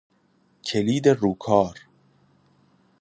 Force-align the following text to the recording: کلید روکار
کلید 0.63 1.07
روکار 1.09 1.77